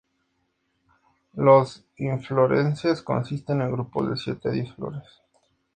[1.33, 5.03] Las inflorescencias consisten en grupos de siete a diez flores.